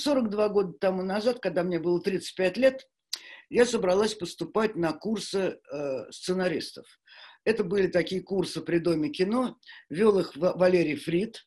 [0.00, 2.88] 42 года тому назад, когда мне было 35 лет,
[3.48, 6.86] я собралась поступать на курсы э, сценаристов.
[7.44, 9.58] Это были такие курсы при Доме кино,
[9.88, 11.46] вел их Валерий Фрид,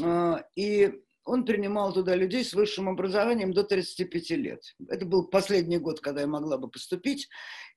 [0.00, 0.92] э, и
[1.24, 4.60] он принимал туда людей с высшим образованием до 35 лет.
[4.88, 7.28] Это был последний год, когда я могла бы поступить,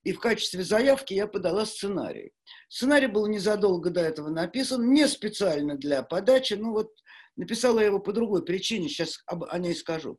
[0.02, 2.32] и в качестве заявки я подала сценарий.
[2.68, 6.90] Сценарий был незадолго до этого написан, не специально для подачи, ну вот
[7.36, 10.18] написала я его по другой причине, сейчас об, о ней скажу.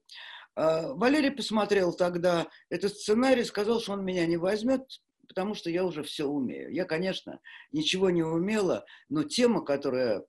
[0.55, 4.81] А, Валерий посмотрел тогда этот сценарий, сказал, что он меня не возьмет,
[5.27, 6.71] потому что я уже все умею.
[6.73, 7.39] Я, конечно,
[7.71, 10.23] ничего не умела, но тема, которая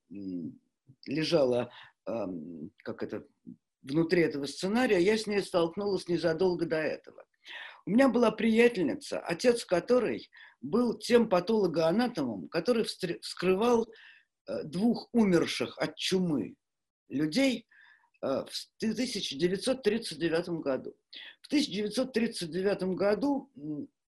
[1.06, 1.70] лежала,
[2.04, 3.24] как это,
[3.82, 7.24] внутри этого сценария, я с ней столкнулась незадолго до этого.
[7.86, 10.28] У меня была приятельница, отец которой
[10.60, 13.86] был тем патологоанатомом, который вскрывал
[14.46, 16.56] э, двух умерших от чумы
[17.08, 17.66] людей
[18.20, 20.94] Э, в 1939 году.
[21.40, 23.50] В 1939 году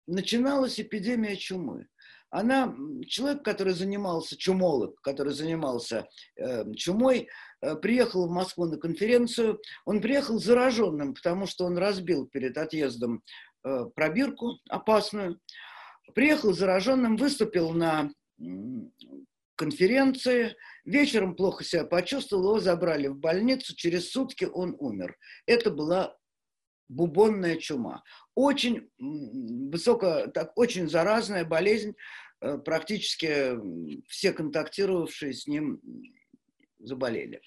[0.08, 1.88] начиналась эпидемия чумы.
[2.32, 2.76] Она,
[3.08, 7.28] человек, который занимался, чумолог, который занимался э, чумой,
[7.62, 9.60] э, приехал в Москву на конференцию.
[9.86, 13.24] Он приехал зараженным, потому что он разбил перед отъездом
[13.64, 15.40] э, пробирку опасную.
[16.16, 18.12] Приехал зараженным, выступил на
[19.60, 25.18] конференции, вечером плохо себя почувствовал, его забрали в больницу, через сутки он умер.
[25.46, 26.18] Это была
[26.88, 28.02] бубонная чума.
[28.36, 31.94] Очень высоко, так, очень заразная болезнь,
[32.40, 33.58] э, практически
[34.08, 35.82] все контактировавшие с ним
[36.80, 37.42] заболели.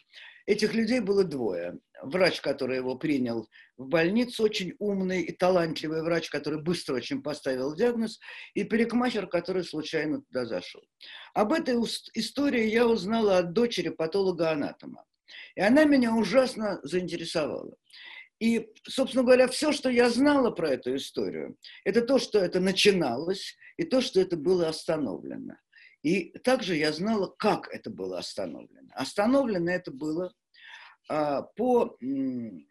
[0.44, 1.78] Этих людей было двое.
[2.02, 7.74] Врач, который его принял в больницу, очень умный и талантливый врач, который быстро очень поставил
[7.74, 8.18] диагноз,
[8.54, 10.82] и парикмахер, который случайно туда зашел.
[11.34, 11.74] Об этой
[12.14, 15.04] истории я узнала от дочери патолога-анатома.
[15.54, 17.76] И она меня ужасно заинтересовала.
[18.40, 23.56] И, собственно говоря, все, что я знала про эту историю, это то, что это начиналось,
[23.76, 25.54] и то, что это было остановлено.
[26.02, 28.88] И также я знала, как это было остановлено.
[28.94, 30.32] Остановлено это было
[31.08, 32.66] по м,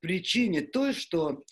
[0.00, 1.44] причине той, что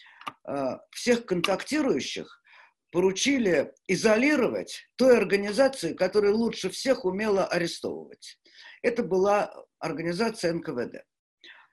[0.44, 2.42] а, всех контактирующих
[2.90, 8.38] поручили изолировать той организации, которая лучше всех умела арестовывать.
[8.82, 11.04] Это была организация НКВД.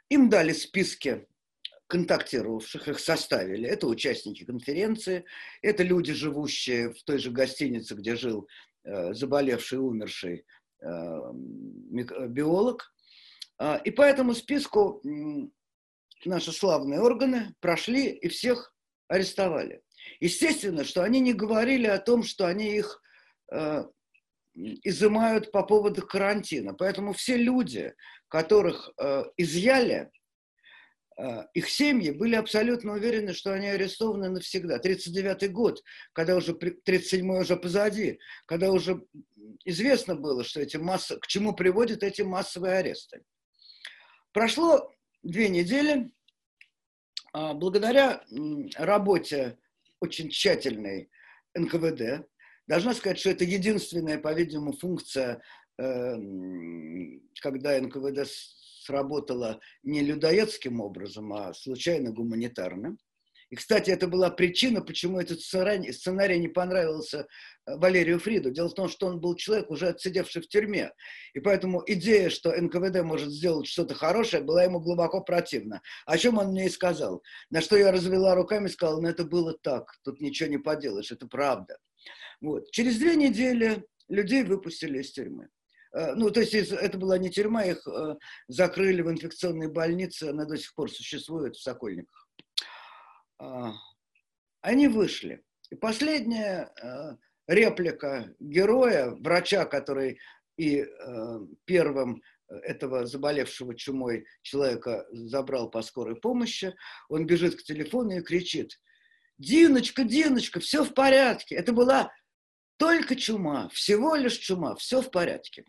[0.09, 1.27] Им дали списки
[1.87, 3.67] контактировавших, их составили.
[3.67, 5.25] Это участники конференции,
[5.61, 8.47] это люди, живущие в той же гостинице, где жил
[8.83, 10.45] Э, заболевший, умерший
[10.81, 10.87] э,
[12.27, 12.93] биолог.
[13.59, 15.01] А, и по этому списку
[16.25, 18.73] наши славные органы прошли и всех
[19.07, 19.81] арестовали.
[20.19, 23.01] Естественно, что они не говорили о том, что они их
[23.51, 23.83] э,
[24.55, 26.73] изымают по поводу карантина.
[26.73, 27.93] Поэтому все люди,
[28.27, 28.91] которых
[29.37, 30.09] изъяли,
[31.19, 34.75] Э, их семьи были абсолютно уверены, что они арестованы навсегда.
[34.75, 35.83] 1939 год,
[36.13, 39.01] когда уже, 1937 уже позади, когда уже
[39.65, 43.23] известно было, что эти массы, к чему приводят эти массовые аресты.
[44.31, 46.11] Прошло две недели,
[47.33, 48.23] а, благодаря
[48.77, 49.57] работе
[49.99, 51.09] очень тщательной
[51.55, 52.27] НКВД,
[52.67, 55.41] должна сказать, что это единственная, по-видимому, функция,
[55.77, 58.29] эм, когда НКВД
[58.83, 62.99] сработала не людоедским образом, а случайно гуманитарным.
[63.49, 67.27] И, кстати, это была причина, почему этот сценарий, сценарий не понравился
[67.65, 68.51] э, Валерию Фриду.
[68.51, 70.93] Дело в том, что он был человек, уже отсидевший в тюрьме.
[71.33, 75.81] И поэтому идея, что НКВД может сделать что-то хорошее, была ему глубоко противна.
[76.05, 77.23] О чем он мне и сказал.
[77.49, 81.11] На что я развела руками и сказала, ну это было так, тут ничего не поделаешь,
[81.11, 81.77] это правда.
[82.41, 82.69] Вот.
[82.71, 85.49] Через две недели людей выпустили из тюрьмы.
[85.93, 88.15] Э, ну, то есть это была не тюрьма, их э,
[88.47, 92.18] закрыли в инфекционной больнице, она до сих пор существует в Сокольниках.
[93.39, 93.73] А,
[94.61, 95.43] они вышли.
[95.71, 97.15] И последняя э,
[97.47, 100.19] реплика героя, врача, который
[100.57, 100.85] и
[101.63, 106.75] первым этого заболевшего чумой человека забрал по скорой помощи,
[107.07, 108.77] он бежит к телефону и кричит,
[109.37, 111.55] Диночка, Диночка, все в порядке.
[111.55, 112.11] Это была
[112.77, 115.63] только чума, всего лишь чума, все в порядке.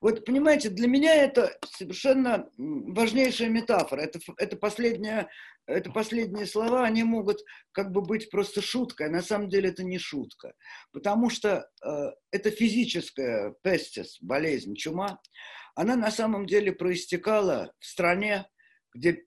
[0.00, 4.00] Вот, понимаете, для меня это совершенно важнейшая метафора.
[4.02, 5.28] Это, это, последнее,
[5.66, 7.40] это последние слова, они могут
[7.72, 9.10] как бы быть просто шуткой.
[9.10, 10.54] На самом деле это не шутка.
[10.92, 11.88] Потому что э,
[12.30, 15.20] это физическая пестис, болезнь, чума,
[15.74, 18.46] она на самом деле проистекала в стране,
[18.94, 19.24] где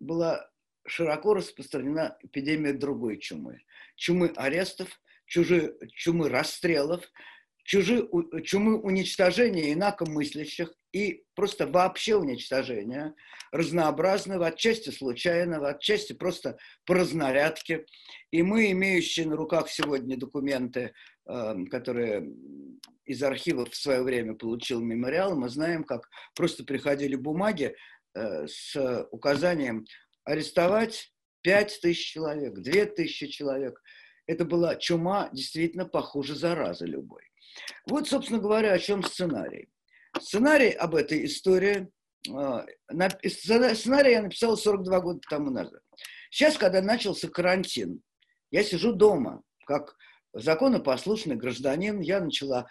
[0.00, 0.48] была
[0.86, 3.62] широко распространена эпидемия другой чумы.
[3.96, 7.04] Чумы арестов, чужи, чумы расстрелов,
[7.64, 8.08] чужи,
[8.44, 13.16] чумы уничтожения инакомыслящих, и просто вообще уничтожения
[13.50, 16.56] разнообразного, отчасти случайного, отчасти просто
[16.86, 17.84] по разнарядке.
[18.30, 20.92] И мы, имеющие на руках сегодня документы,
[21.26, 22.32] эм, которые
[23.06, 27.74] из архивов в свое время получил мемориал, мы знаем, как просто приходили бумаги
[28.14, 29.86] э, с указанием
[30.22, 31.12] арестовать
[31.42, 33.82] 5 тысяч человек, 2 тысячи человек.
[34.26, 37.33] Это была чума действительно похуже заразы любой.
[37.86, 39.68] Вот, собственно говоря, о чем сценарий.
[40.20, 41.88] Сценарий об этой истории,
[42.32, 42.64] а,
[43.26, 45.80] сценарий я написал 42 года тому назад.
[46.30, 48.00] Сейчас, когда начался карантин,
[48.50, 49.96] я сижу дома, как
[50.34, 52.66] законопослушный гражданин, я начала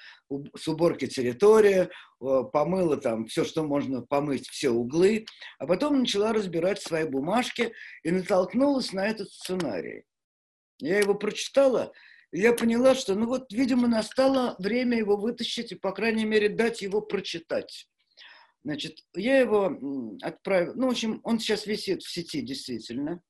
[0.56, 1.90] с уборки территории,
[2.20, 5.26] помыла там все, что можно помыть, все углы,
[5.60, 10.04] а потом начала разбирать свои бумажки и натолкнулась на этот сценарий.
[10.80, 11.94] Я его прочитала,
[12.34, 16.82] я поняла, что, ну вот, видимо, настало время его вытащить и, по крайней мере, дать
[16.82, 17.88] его прочитать.
[18.64, 19.78] Значит, я его
[20.22, 23.22] отправил, ну, в общем, он сейчас висит в сети, действительно.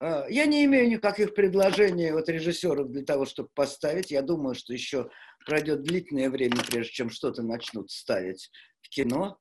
[0.00, 4.10] А, я не имею никаких предложений от режиссеров для того, чтобы поставить.
[4.10, 5.08] Я думаю, что еще
[5.46, 8.50] пройдет длительное время, прежде чем что-то начнут ставить
[8.80, 9.38] в кино.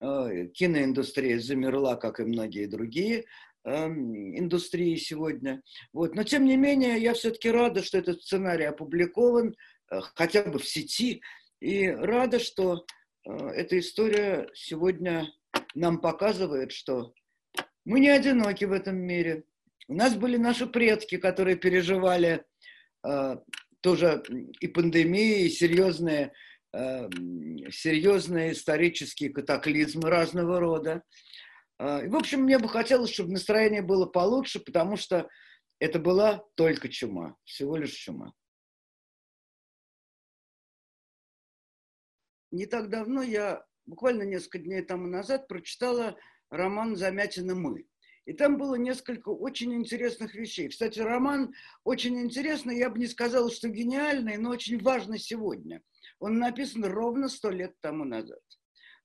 [0.00, 3.24] А, киноиндустрия замерла, как и многие другие.
[3.64, 5.60] Эм, индустрии сегодня.
[5.92, 6.14] Вот.
[6.14, 9.54] Но тем не менее, я все-таки рада, что этот сценарий опубликован
[9.90, 11.20] э, хотя бы в сети,
[11.60, 12.86] и рада, что
[13.28, 15.28] э, эта история сегодня
[15.74, 17.12] нам показывает, что
[17.84, 19.44] мы не одиноки в этом мире.
[19.88, 22.42] У нас были наши предки, которые переживали
[23.06, 23.36] э,
[23.82, 24.22] тоже
[24.60, 26.32] и пандемии, и серьезные,
[26.72, 31.02] серьезные исторические катаклизмы разного рода.
[31.80, 35.30] А, в общем, мне бы хотелось, чтобы настроение было получше, потому что
[35.78, 38.34] это была только чума, всего лишь чума.
[42.50, 46.18] Не так давно я, буквально несколько дней тому назад, прочитала
[46.50, 47.86] роман Замятина «Мы».
[48.26, 50.68] И там было несколько очень интересных вещей.
[50.68, 51.54] Кстати, роман
[51.84, 55.80] очень интересный, я бы не сказала, что гениальный, но очень важный сегодня.
[56.18, 58.42] Он написан ровно сто лет тому назад.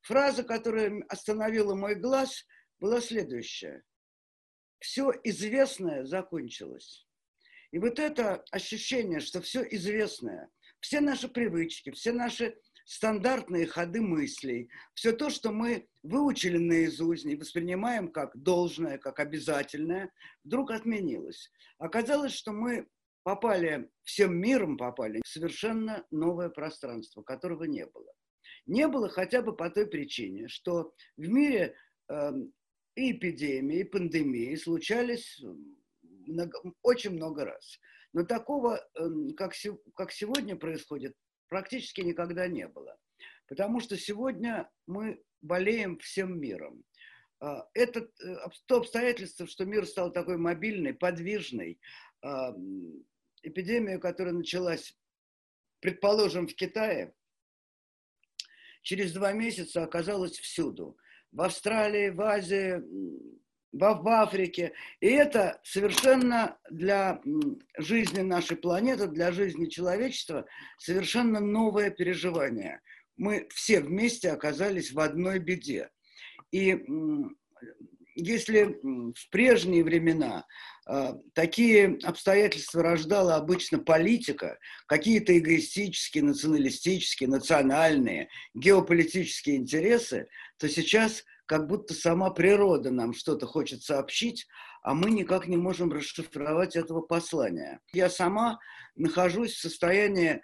[0.02, 2.46] Фраза, которая остановила мой глаз,
[2.86, 3.84] была следующая.
[4.80, 7.08] Все известное закончилось.
[7.72, 10.52] И вот это ощущение, что все известное,
[10.82, 12.56] все наши привычки, все наши
[12.86, 20.12] стандартные ходы мыслей, все то, что мы выучили наизусть и воспринимаем как должное, как обязательное,
[20.44, 21.52] вдруг отменилось.
[21.80, 22.88] Оказалось, что мы
[23.24, 28.14] попали, всем миром попали в совершенно новое пространство, которого не было.
[28.68, 31.76] Не было хотя бы по той причине, что в мире
[32.10, 32.54] эм,
[32.96, 35.42] и эпидемии, и пандемии случались
[36.02, 37.80] много, очень много раз.
[38.14, 39.54] Но такого, эм, как,
[39.96, 41.14] как сегодня происходит,
[41.50, 42.98] практически никогда не было.
[43.48, 46.84] Потому что сегодня мы болеем всем миром.
[47.40, 51.80] А, это э, то обстоятельство, что мир стал такой мобильный, подвижный.
[52.22, 52.56] А,
[53.44, 54.98] эпидемия, которая началась,
[55.82, 57.14] предположим, в Китае,
[58.82, 60.98] через два месяца оказалась всюду
[61.36, 62.82] в Австралии, в Азии,
[63.74, 64.72] в Африке.
[65.02, 67.22] И это совершенно для
[67.78, 70.46] жизни нашей планеты, для жизни человечества
[70.78, 72.80] совершенно новое переживание.
[73.18, 75.90] Мы все вместе оказались в одной беде.
[76.52, 76.78] И
[78.16, 78.80] если
[79.14, 80.46] в прежние времена
[80.88, 84.58] э, такие обстоятельства рождала обычно политика,
[84.88, 93.84] какие-то эгоистические, националистические, национальные, геополитические интересы, то сейчас как будто сама природа нам что-то хочет
[93.84, 94.48] сообщить,
[94.82, 97.82] а мы никак не можем расшифровать этого послания.
[97.94, 98.60] Я сама
[98.96, 100.42] нахожусь в состоянии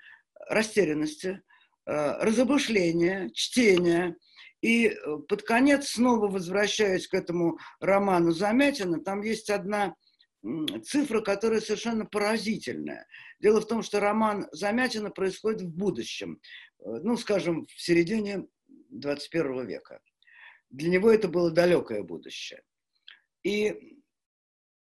[0.49, 1.41] растерянности,
[1.85, 4.15] э, разобышления, чтения–
[4.61, 9.03] и э, под конец снова возвращаюсь к этому роману Замятина.
[9.03, 9.95] Там есть одна
[10.83, 13.05] цифра, которая совершенно поразительная.
[13.39, 16.39] Дело в том, что роман Замятина происходит в будущем,
[16.79, 18.47] э, ну, скажем, в середине
[18.89, 19.99] 21 века.
[20.69, 22.61] Для него это было далекое будущее.
[23.43, 23.97] И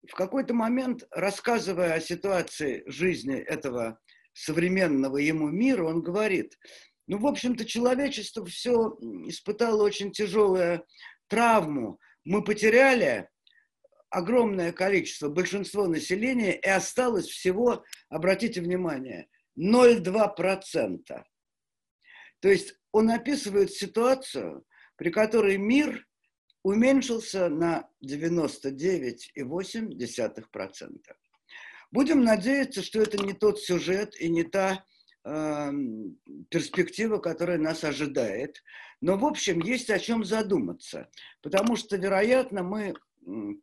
[0.07, 3.99] в какой-то момент, рассказывая о ситуации жизни этого
[4.33, 6.57] современного ему мира, он говорит,
[7.09, 10.85] ну, в общем-то, человечество все испытало очень тяжелую
[11.27, 11.99] травму.
[12.23, 13.27] Мы потеряли
[14.11, 21.23] огромное количество, большинство населения, и осталось всего, обратите внимание, 0,2%.
[22.41, 24.63] То есть он описывает ситуацию,
[24.95, 26.05] при которой мир
[26.61, 30.99] уменьшился на 99,8%.
[31.89, 34.85] Будем надеяться, что это не тот сюжет и не та
[35.31, 36.17] Эм,
[36.49, 38.63] перспектива, которая нас ожидает.
[38.99, 41.07] Но, в общем, есть о чем задуматься,
[41.43, 42.95] потому что, вероятно, мы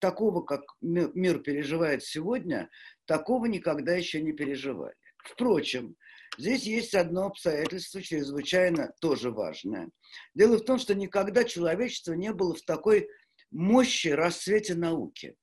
[0.01, 2.71] такого, как мир переживает сегодня,
[3.05, 4.95] такого никогда еще не переживали.
[5.25, 5.97] Впрочем,
[6.39, 9.91] здесь есть одно обстоятельство чрезвычайно тоже важное.
[10.35, 13.09] Дело в том, что никогда человечество не было в такой
[13.51, 15.35] мощи расцвете науки.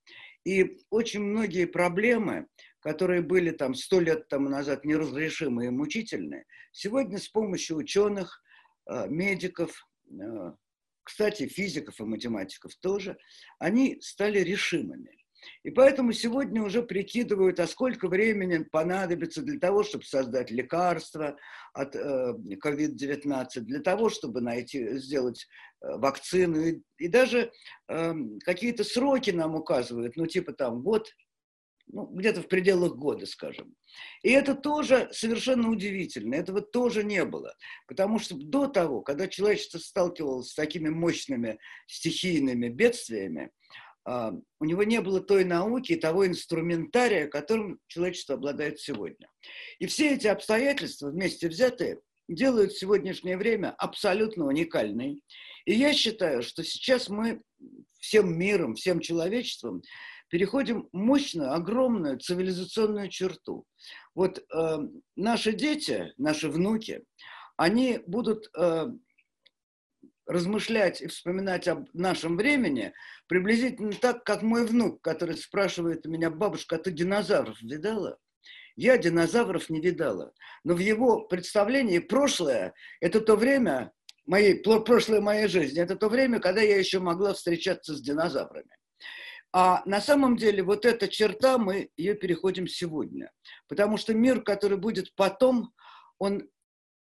[0.45, 2.47] И очень многие проблемы,
[2.83, 8.43] которые были там сто лет тому назад неразрешимые и мучительные, сегодня с помощью ученых,
[8.89, 10.51] э, медиков, э,
[11.03, 13.17] кстати, физиков и математиков тоже,
[13.57, 15.17] они стали решимыми.
[15.63, 21.37] И поэтому сегодня уже прикидывают, а сколько времени понадобится для того, чтобы создать лекарство
[21.73, 25.47] от COVID-19, э, для того, чтобы найти, сделать
[25.81, 26.61] вакцину.
[26.61, 27.51] И, и даже
[27.87, 28.13] э,
[28.43, 31.09] какие-то сроки нам указывают, ну типа там год,
[31.87, 33.75] ну, где-то в пределах года, скажем.
[34.21, 37.55] И это тоже совершенно удивительно, этого тоже не было.
[37.87, 43.51] Потому что до того, когда человечество сталкивалось с такими мощными стихийными бедствиями,
[44.05, 49.29] а, у него не было той науки и того инструментария, которым человечество обладает сегодня.
[49.79, 55.21] И все эти обстоятельства вместе взятые делают сегодняшнее время абсолютно уникальной.
[55.65, 57.41] И я считаю, что сейчас мы
[57.99, 59.81] всем миром, всем человечеством
[60.33, 63.67] переходим мощную, огромную цивилизационную черту.
[64.15, 64.77] Вот э,
[65.15, 67.03] наши дети, наши внуки,
[67.55, 68.87] они будут э,
[70.25, 72.93] размышлять и вспоминать об нашем времени
[73.27, 78.17] приблизительно так, как мой внук, который спрашивает у меня, бабушка, а ты динозавров видала?
[78.75, 80.33] Я динозавров не видала.
[80.63, 83.91] Но в его представлении прошлое– это то время,
[84.25, 88.71] моей, прошлое моей жизни, это то время, когда я еще могла встречаться с динозаврами.
[89.53, 93.31] А на самом деле вот эта черта, мы ее переходим сегодня.
[93.67, 95.71] Потому что мир, который будет потом,
[96.17, 96.49] он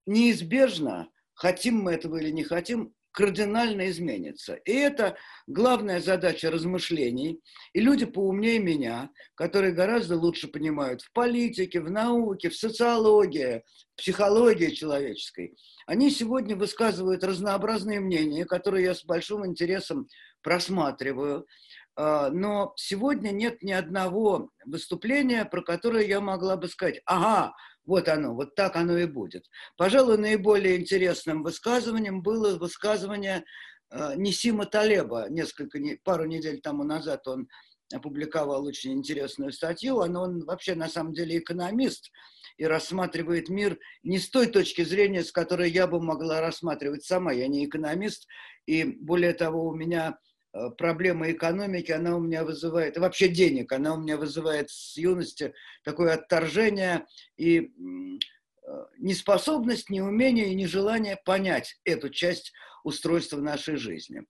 [0.06, 4.54] неизбежно, хотим мы этого или не хотим, кардинально изменится.
[4.54, 5.16] И это
[5.46, 7.40] главная задача размышлений.
[7.72, 13.62] И люди поумнее меня, которые гораздо лучше понимают в политике, в науке, в социологии,
[13.94, 15.56] в психологии человеческой,
[15.86, 20.06] они сегодня высказывают разнообразные мнения, которые я с большим интересом
[20.42, 21.46] просматриваю.
[22.02, 27.52] А, но сегодня нет ни одного выступления, про которое я могла бы сказать, ага,
[27.84, 29.44] вот оно, вот так оно и будет.
[29.76, 33.44] Пожалуй, наиболее интересным высказыванием было высказывание
[33.90, 35.26] э, Несима Талеба.
[35.28, 37.48] Несколько, пару недель тому назад он
[37.92, 39.96] опубликовал очень интересную статью.
[39.96, 42.10] Он, он вообще на самом деле экономист
[42.56, 47.32] и рассматривает мир не с той точки зрения, с которой я бы могла рассматривать сама.
[47.32, 48.26] Я не экономист,
[48.64, 50.16] и более того, у меня
[50.78, 55.54] проблема экономики, она у меня вызывает, вообще денег, она у меня вызывает с юности
[55.84, 57.70] такое отторжение и э,
[58.98, 62.52] неспособность, неумение и нежелание понять эту часть
[62.84, 64.22] устройства нашей жизни.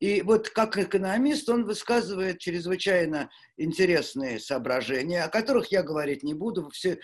[0.00, 6.68] И вот как экономист он высказывает чрезвычайно интересные соображения, о которых я говорить не буду,
[6.70, 6.98] все,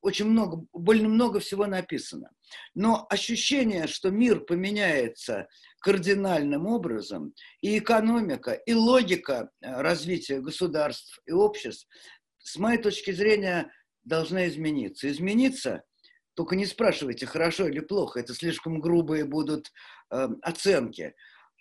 [0.00, 2.30] очень много, больно много всего написано.
[2.74, 5.48] Но ощущение, что мир поменяется
[5.80, 11.88] кардинальным образом, и экономика, и логика э, развития государств и обществ,
[12.38, 13.70] с моей точки зрения,
[14.04, 15.10] должна измениться.
[15.10, 15.82] Измениться,
[16.34, 19.72] только не спрашивайте, хорошо или плохо, это слишком грубые будут
[20.10, 21.14] э, оценки.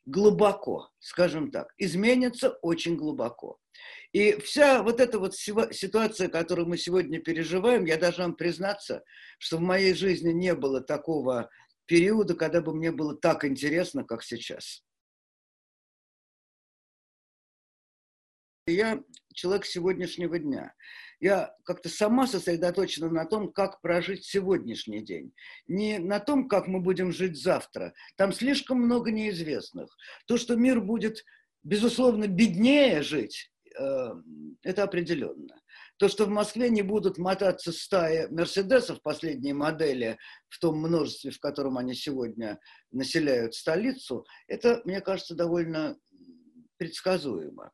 [0.05, 3.59] Глубоко, скажем так, изменится очень глубоко.
[4.13, 9.03] И вся вот эта вот ситуация, которую мы сегодня переживаем, я должен вам признаться,
[9.37, 11.49] что в моей жизни не было такого
[11.85, 14.83] периода, когда бы мне было так интересно, как сейчас.
[18.67, 20.73] Я человек сегодняшнего дня.
[21.21, 25.33] Я как-то сама сосредоточена на том, как прожить сегодняшний день.
[25.67, 27.93] Не на том, как мы будем жить завтра.
[28.17, 29.95] Там слишком много неизвестных.
[30.25, 31.23] То, что мир будет,
[31.61, 34.07] безусловно, беднее жить, э,
[34.63, 35.61] это определенно.
[35.97, 40.17] То, что в Москве не будут мотаться стаи Мерседесов последней модели
[40.49, 42.59] в том множестве, в котором они сегодня
[42.91, 45.99] населяют столицу, это, мне кажется, довольно
[46.77, 47.71] предсказуемо.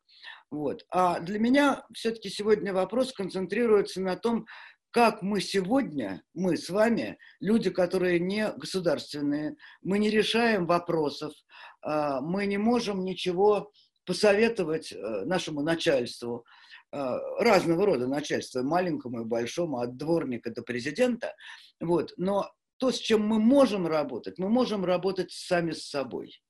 [0.50, 0.86] Вот.
[0.90, 4.46] А для меня все-таки сегодня вопрос концентрируется на том,
[4.92, 11.34] как мы сегодня, мы с вами, люди, которые не государственные, мы не решаем вопросов,
[11.82, 13.72] а, мы не можем ничего
[14.06, 16.46] посоветовать э, нашему начальству,
[16.92, 21.36] а, разного рода начальства, маленькому и большому, от дворника до президента.
[21.82, 22.14] Вот.
[22.16, 26.42] Но то, с чем мы можем работать, мы можем работать сами с собой.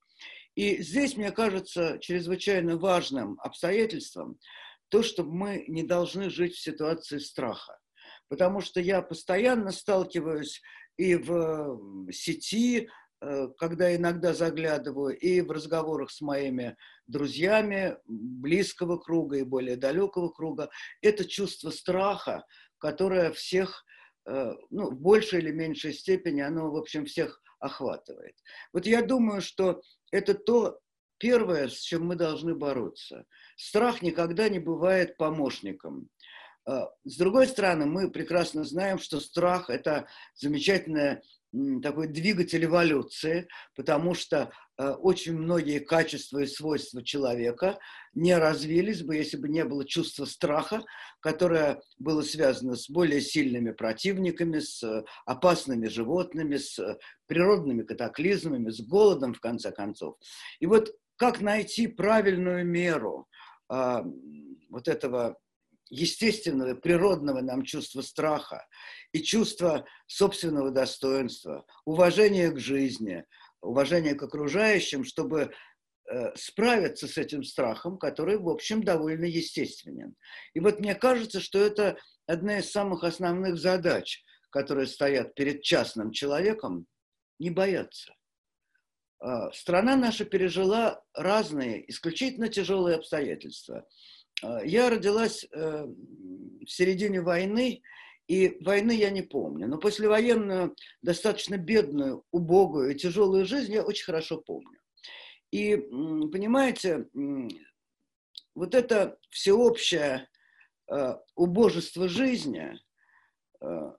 [0.58, 4.40] И здесь, мне кажется, чрезвычайно важным обстоятельством
[4.90, 7.78] то, что мы не должны жить в ситуации страха.
[8.28, 10.64] Потому что я постоянно сталкиваюсь
[10.98, 11.80] и в
[12.12, 12.90] сети,
[13.22, 20.30] э, когда иногда заглядываю, и в разговорах с моими друзьями близкого круга и более далекого
[20.30, 20.72] круга,
[21.04, 22.44] это чувство страха,
[22.80, 23.86] которое всех,
[24.26, 28.36] э, ну, в большей или меньшей степени, оно, в общем, всех охватывает.
[28.74, 30.80] Вот я думаю, что это то
[31.18, 33.26] первое, с чем мы должны бороться.
[33.56, 36.10] Страх никогда не бывает помощником.
[36.66, 41.22] А, с другой стороны, мы прекрасно знаем, что страх– это замечательное
[41.82, 47.79] такой двигатель эволюции, потому что очень многие качества и свойства человека
[48.13, 50.84] не развились бы, если бы не было чувства страха,
[51.19, 58.69] которое было связано с более сильными противниками, с э, опасными животными, с э, природными катаклизмами,
[58.69, 60.17] с голодом, в конце концов.
[60.60, 63.27] И вот как найти правильную меру
[63.69, 64.03] э,
[64.69, 65.38] вот этого
[65.89, 68.65] естественного, природного нам чувства страха
[69.12, 73.24] и чувства собственного достоинства, уважения к жизни,
[73.62, 75.52] уважения к окружающим, чтобы
[76.10, 80.16] э, справиться с этим страхом, который, в общем, довольно естественен.
[80.54, 86.12] И вот мне кажется, что это одна из самых основных задач, которые стоят перед частным
[86.12, 86.88] человеком,
[87.40, 88.14] не бояться.
[89.20, 93.88] А, страна наша пережила разные, исключительно тяжелые обстоятельства.
[94.44, 97.82] А, я родилась э, в середине войны,
[98.27, 99.67] и войны я не помню.
[99.67, 104.79] Но послевоенную, достаточно бедную, убогую и тяжелую жизнь я очень хорошо помню.
[105.51, 107.07] И, понимаете,
[108.53, 110.27] вот это всеобщее
[110.91, 112.77] э, убожество жизни,
[113.62, 113.91] э,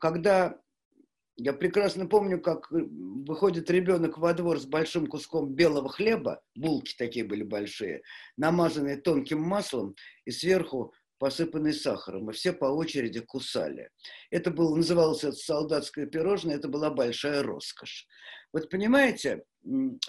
[0.00, 0.58] когда
[1.36, 7.24] я прекрасно помню, как выходит ребенок во двор с большим куском белого хлеба, булки такие
[7.24, 8.02] были большие,
[8.36, 13.88] намазанные тонким маслом и сверху посыпанный сахаром, и все по очереди кусали.
[14.30, 18.06] Это было, называлось это солдатское пирожное, это была большая роскошь.
[18.52, 19.42] Вот понимаете,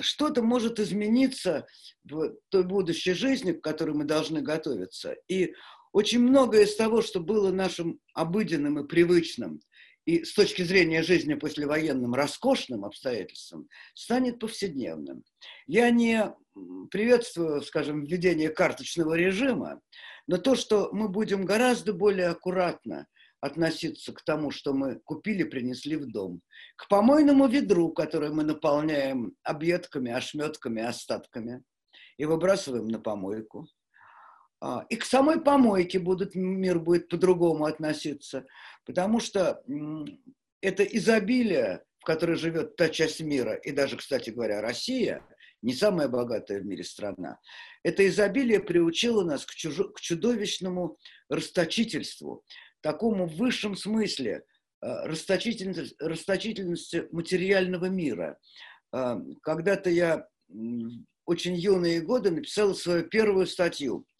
[0.02, 1.66] что-то может измениться
[2.04, 5.16] в той будущей жизни, к которой мы должны готовиться.
[5.30, 5.54] И
[5.94, 9.62] очень многое из того, что было нашим обыденным и привычным–
[10.06, 15.24] и с точки зрения жизни послевоенным роскошным обстоятельствам станет повседневным.
[15.66, 16.32] Я не
[16.90, 19.82] приветствую, скажем, введение карточного режима,
[20.28, 23.08] но то, что мы будем гораздо более аккуратно
[23.42, 26.42] относиться к тому, что мы купили, принесли в дом,
[26.78, 31.64] к помойному ведру, который мы наполняем объедками, ошметками, остатками
[32.18, 33.68] и выбрасываем на помойку,
[34.62, 38.46] а, и к самой помойке будут, мир будет по-другому относиться,
[38.86, 39.62] потому что
[40.62, 45.22] это изобилие, в которой живет та часть мира, и даже, кстати говоря, Россия,
[45.66, 47.40] не самая богатая в мире страна,
[47.84, 50.98] это изобилие приучило нас к, чужо, к чудовищному
[51.30, 52.44] расточительству,
[52.82, 54.44] такому в высшем смысле
[54.82, 58.38] а, расточительности, расточительности материального мира.
[58.92, 60.28] А, когда-то я
[61.26, 64.06] очень юные годы написала свою первую статью–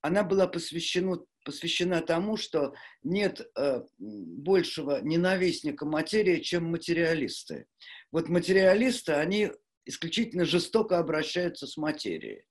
[0.00, 7.66] она была посвящена, посвящена тому, что нет э, большего ненавистника материи, чем материалисты.
[8.12, 9.50] Вот материалисты, они
[9.88, 12.44] исключительно жестоко обращаются с материей.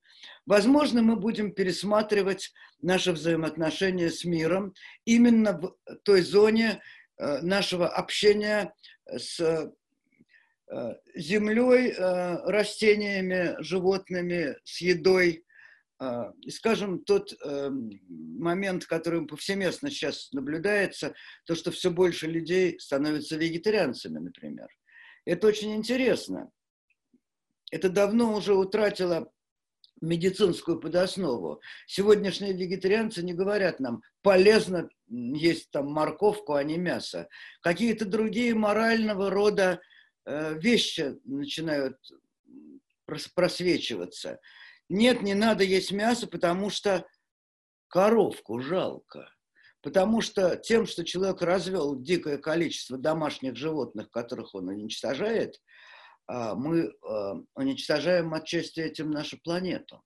[0.46, 4.74] Возможно, мы будем пересматривать наши взаимоотношения с миром
[5.06, 6.82] именно в той зоне
[7.18, 8.74] э, нашего общения
[9.06, 9.70] с э,
[11.16, 15.44] землей, э, растениями, животными, с едой,
[16.44, 17.34] и, скажем, тот
[17.90, 21.16] момент, который повсеместно сейчас наблюдается,
[21.48, 24.68] то, что все больше людей становятся вегетарианцами, например.
[25.26, 26.52] Это очень интересно.
[27.72, 29.32] Это давно уже утратило
[30.02, 31.62] медицинскую подоснову.
[31.88, 37.28] Сегодняшние вегетарианцы не говорят нам, полезно есть там морковку, а не мясо.
[37.62, 39.82] Какие-то другие морального рода
[40.26, 41.98] э, вещи начинают
[43.34, 44.40] просвечиваться.
[44.90, 47.06] Нет, не надо есть мясо, потому что
[47.88, 49.30] коровку жалко.
[49.82, 55.62] Потому что тем, что человек развел дикое количество домашних животных, которых он уничтожает,
[56.28, 60.04] мы а, уничтожаем отчасти этим нашу планету.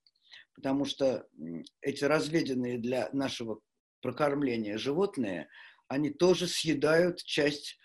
[0.53, 1.25] Потому что
[1.81, 3.59] эти разведенные для нашего
[4.01, 5.47] прокормления животные,
[5.87, 7.79] они тоже съедают часть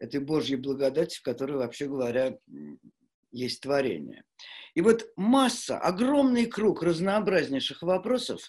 [0.00, 2.38] этой Божьей благодати, которая, вообще говоря,
[3.30, 4.24] есть творение.
[4.74, 8.40] И вот масса, огромный круг разнообразнейших вопросов,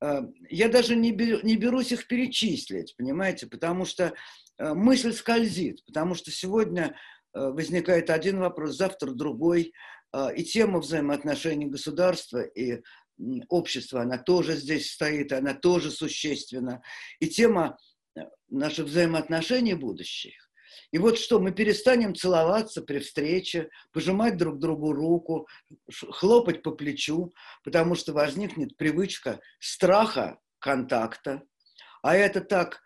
[0.00, 4.14] э, я даже не, беру, не берусь их перечислить, понимаете, потому что
[4.58, 6.96] мысль скользит, потому что сегодня
[7.34, 9.72] возникает один вопрос, завтра другой,
[10.36, 12.82] и тема взаимоотношений государства и
[13.48, 16.82] общества, она тоже здесь стоит, она тоже существенна.
[17.20, 17.78] И тема
[18.48, 20.50] наших взаимоотношений будущих,
[20.90, 25.48] И вот что, мы перестанем целоваться при встрече, пожимать друг другу руку,
[26.10, 27.32] хлопать по плечу,
[27.64, 31.42] потому что возникнет привычка страха контакта.
[32.02, 32.82] А это так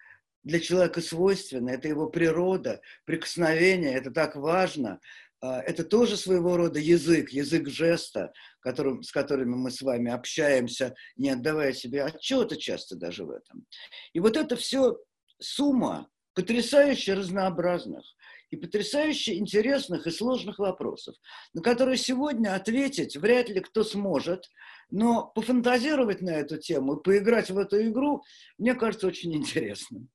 [0.47, 5.01] для человека свойственно, это его природа, прикосновение, это так важно.
[5.41, 10.95] А, это тоже своего рода язык, язык жеста, которым, с которыми мы с вами общаемся,
[11.17, 13.67] не отдавая себе отчета часто даже в этом.
[14.13, 14.97] И вот это все
[15.41, 18.05] сумма потрясающе разнообразных
[18.51, 21.17] и потрясающе интересных и сложных вопросов,
[21.55, 24.49] на которые сегодня ответить вряд ли кто сможет,
[24.91, 28.23] но пофантазировать на эту тему и поиграть в эту игру,
[28.59, 30.09] мне кажется, очень интересным.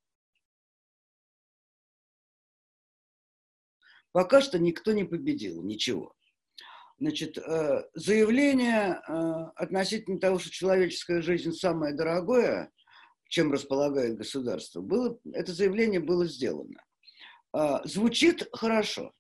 [4.12, 6.13] Пока что никто не победил, ничего.
[7.00, 9.12] Значит, э, заявление э,
[9.56, 12.69] относительно того, что человеческая жизнь самое дорогое,
[13.28, 16.84] чем располагает государство, было, это заявление было сделано.
[17.56, 19.13] Э, звучит хорошо.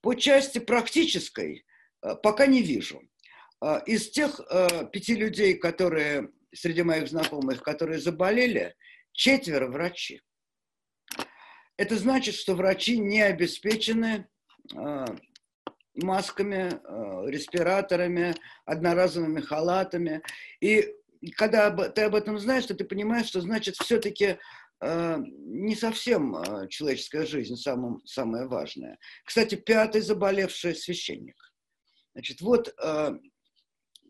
[0.00, 1.64] По части практической
[2.24, 3.00] пока не вижу.
[3.86, 4.40] Из тех
[4.92, 8.74] пяти людей, которые среди моих знакомых, которые заболели,
[9.12, 10.20] четверо врачи.
[11.76, 14.28] Это значит, что врачи не обеспечены
[14.74, 15.04] э,
[15.94, 18.34] масками, э, респираторами,
[18.66, 20.22] одноразовыми халатами.
[20.60, 20.94] И
[21.36, 24.38] когда ты об этом знаешь, то ты понимаешь, что значит все-таки
[24.80, 26.36] э, не совсем
[26.68, 28.98] человеческая жизнь самое, самое важное.
[29.24, 31.36] Кстати, пятый заболевший священник.
[32.12, 32.74] Значит, вот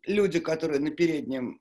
[0.05, 1.61] люди, которые на переднем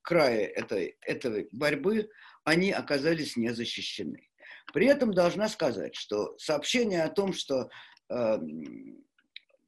[0.00, 2.08] крае этой, этой борьбы,
[2.44, 4.26] они оказались не защищены.
[4.72, 7.68] При этом должна сказать, что сообщение о том, что
[8.10, 8.38] э,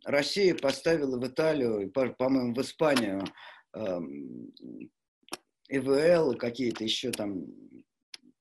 [0.05, 3.25] Россия поставила в Италию, по-моему, в Испанию
[3.75, 3.99] э,
[5.69, 7.47] ИВЛ и какие-то еще там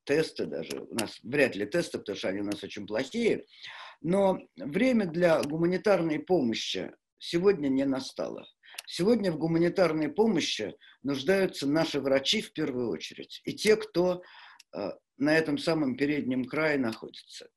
[0.06, 3.46] тесты даже, у нас вряд ли тесты, потому что они у нас очень плохие,
[4.02, 8.46] но время для гуманитарной помощи сегодня не настало.
[8.86, 13.42] Сегодня в гуманитарной помощи нуждаются наши врачи в первую очередь.
[13.44, 14.22] И те, кто
[15.18, 17.50] на этом самом переднем крае находится.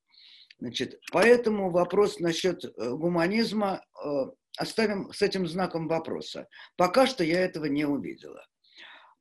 [0.61, 4.09] Значит, поэтому вопрос насчет э, гуманизма э,
[4.59, 6.49] оставим с этим знаком вопроса.
[6.77, 8.47] Пока что я этого не увидела.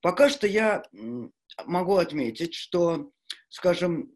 [0.01, 0.83] Пока что я
[1.65, 3.11] могу отметить, что,
[3.49, 4.13] скажем,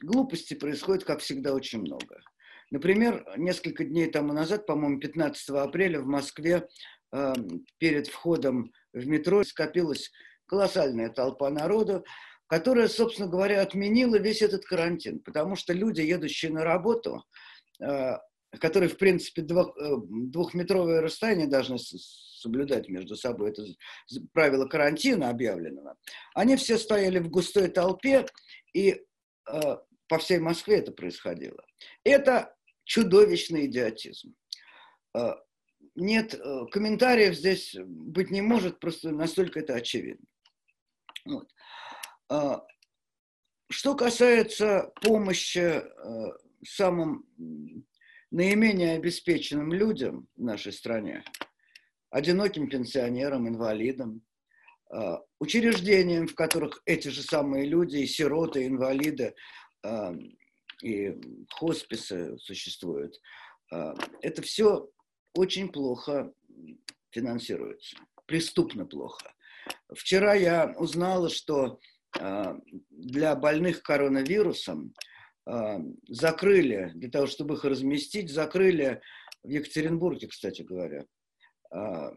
[0.00, 2.20] глупостей происходит, как всегда, очень много.
[2.70, 6.66] Например, несколько дней тому назад, по-моему, 15 апреля в Москве
[7.12, 7.34] э,
[7.78, 10.10] перед входом в метро скопилась
[10.46, 12.04] колоссальная толпа народу,
[12.48, 17.24] которая, собственно говоря, отменила весь этот карантин, потому что люди, едущие на работу,
[17.80, 18.18] э,
[18.60, 23.64] которые, в принципе, э, двухметровое расстояние должны соблюдать между собой, это
[24.32, 25.96] правило карантина объявленного,
[26.34, 28.26] они все стояли в густой толпе,
[28.72, 29.02] и
[29.50, 29.76] э,
[30.08, 31.64] по всей Москве это происходило.
[32.04, 32.54] Это
[32.84, 34.36] чудовищный идиотизм.
[35.96, 40.24] Нет, комментариев здесь быть не может, просто настолько это очевидно.
[41.26, 41.48] Вот.
[42.28, 42.64] А,
[43.68, 45.82] что касается помощи э,
[46.64, 47.26] самым
[48.30, 51.24] наименее обеспеченным людям в нашей стране,
[52.10, 54.22] одиноким пенсионерам, инвалидам,
[54.90, 59.34] а, учреждениям, в которых эти же самые люди, и сироты, и инвалиды,
[59.82, 60.14] а,
[60.82, 61.18] и
[61.50, 63.18] хосписы существуют,
[63.70, 64.90] это все
[65.32, 66.32] очень плохо
[67.10, 69.34] финансируется, преступно плохо.
[69.94, 71.78] Вчера я узнала, что
[72.18, 72.56] а,
[72.90, 74.92] для больных коронавирусом
[75.46, 79.00] а, закрыли, для того, чтобы их разместить, закрыли
[79.42, 81.04] в Екатеринбурге, кстати говоря,
[81.70, 82.12] а,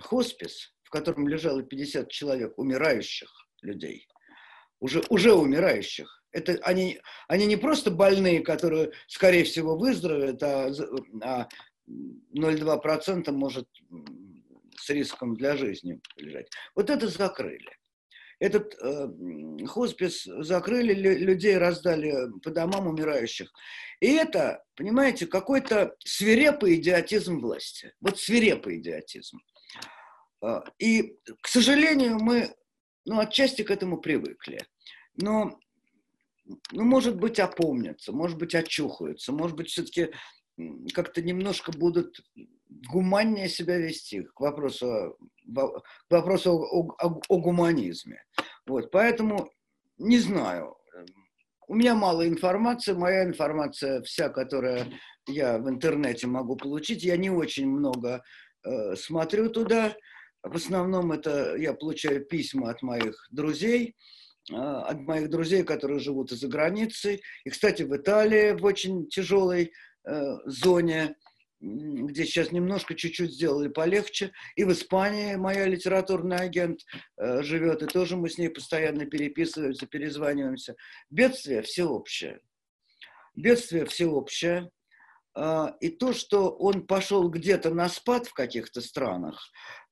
[0.00, 3.30] хоспис, в котором лежало 50 человек, умирающих
[3.62, 4.06] людей,
[4.80, 6.22] уже, уже умирающих.
[6.32, 10.70] Это они, они не просто больные, которые, скорее всего, выздоровеют, а,
[11.22, 11.48] а
[11.88, 13.68] 0,2% может
[14.78, 16.48] с риском для жизни лежать.
[16.74, 17.70] Вот это закрыли.
[18.38, 19.08] Этот э,
[19.66, 22.12] хоспис закрыли, людей раздали
[22.42, 23.50] по домам умирающих.
[24.00, 27.94] И это, понимаете, какой-то свирепый идиотизм власти.
[28.00, 29.38] Вот свирепый идиотизм.
[30.44, 32.54] Э, и, к сожалению, мы
[33.06, 34.60] ну, отчасти к этому привыкли.
[35.14, 35.58] Но,
[36.72, 40.10] ну, может быть, опомнятся, может быть, очухаются, может быть, все-таки
[40.92, 42.20] как-то немножко будут
[42.68, 45.16] гуманнее себя вести к вопросу,
[45.54, 48.22] к вопросу о, о, о гуманизме.
[48.66, 49.48] Вот, поэтому
[49.98, 50.76] не знаю.
[51.68, 54.92] У меня мало информации, моя информация вся, которая
[55.26, 58.22] я в интернете могу получить, я не очень много
[58.64, 59.96] э, смотрю туда.
[60.42, 63.96] В основном это я получаю письма от моих друзей,
[64.52, 67.20] от моих друзей, которые живут за границей.
[67.44, 69.72] И, кстати, в Италии в очень тяжелой
[70.04, 71.16] э, зоне,
[71.60, 74.32] где сейчас немножко чуть-чуть сделали полегче.
[74.56, 76.80] И в Испании моя литературный агент
[77.16, 80.76] э, живет, и тоже мы с ней постоянно переписываемся, перезваниваемся.
[81.10, 82.40] Бедствие всеобщее.
[83.34, 84.70] Бедствие всеобщее.
[85.34, 89.40] Э, и то, что он пошел где-то на спад в каких-то странах,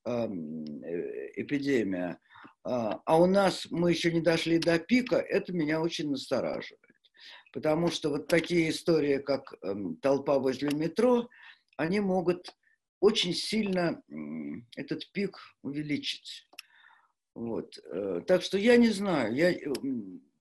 [0.04, 2.18] эм, э, эпидемия,
[2.62, 6.80] а, а у нас мы еще не дошли до пика, это меня очень настораживает.
[7.52, 11.28] Потому что вот такие истории, как эм, толпа возле метро,
[11.76, 12.54] они могут
[13.00, 14.02] очень сильно
[14.76, 16.48] этот пик увеличить.
[17.34, 17.78] Вот.
[17.90, 19.54] Э, так что я не знаю, я,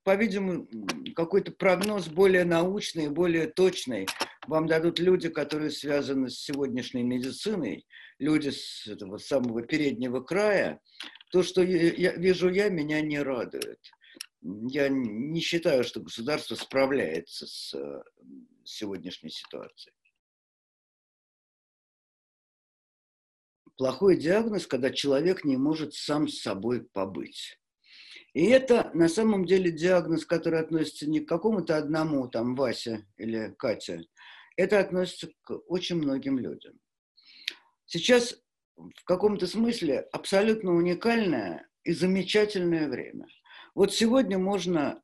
[0.04, 0.68] по-видимому,
[1.16, 4.08] какой-то прогноз более научный, более точный
[4.48, 7.86] вам дадут люди, которые связаны с сегодняшней медициной,
[8.20, 10.82] люди с этого самого переднего края,
[11.32, 13.80] то, что я, вижу я, меня не радует.
[14.42, 18.04] Я не считаю, что государство справляется с э,
[18.66, 19.96] сегодняшней ситуацией.
[23.78, 27.60] Плохой диагноз, когда человек не может сам с собой побыть.
[28.34, 33.54] И это на самом деле диагноз, который относится не к какому-то одному, там, Вася или
[33.58, 34.04] Катя.
[34.56, 36.80] Это относится к очень многим людям.
[37.86, 38.36] Сейчас
[38.76, 43.28] в каком-то смысле абсолютно уникальное и замечательное время.
[43.76, 45.02] Вот сегодня можно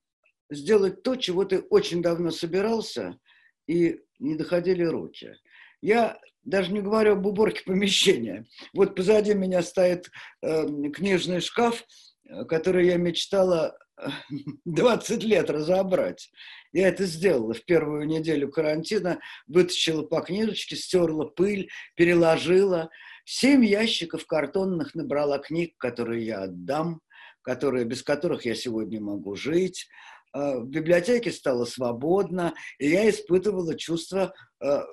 [0.49, 3.19] сделать то, чего ты очень давно собирался,
[3.67, 5.36] и не доходили руки.
[5.82, 8.45] Я даже не говорю об уборке помещения.
[8.73, 10.10] Вот позади меня стоит
[10.41, 11.84] э, книжный шкаф,
[12.47, 13.78] который я мечтала
[14.65, 16.32] 20 лет разобрать.
[16.71, 22.89] Я это сделала в первую неделю карантина, вытащила по книжечке, стерла пыль, переложила.
[23.25, 27.02] Семь ящиков картонных набрала книг, которые я отдам,
[27.41, 29.88] которые, без которых я сегодня могу жить.
[30.32, 34.84] А, в библиотеке стало свободно, и я испытывала чувство а,